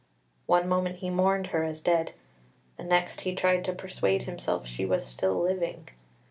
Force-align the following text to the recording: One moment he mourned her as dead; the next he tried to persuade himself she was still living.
One 0.47 0.67
moment 0.67 0.95
he 0.95 1.11
mourned 1.11 1.45
her 1.53 1.63
as 1.63 1.79
dead; 1.79 2.13
the 2.75 2.83
next 2.83 3.21
he 3.21 3.35
tried 3.35 3.63
to 3.65 3.71
persuade 3.73 4.23
himself 4.23 4.65
she 4.65 4.83
was 4.83 5.05
still 5.05 5.39
living. 5.39 5.89